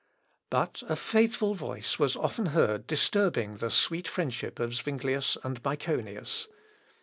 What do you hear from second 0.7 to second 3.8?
a faithful voice was often heard disturbing the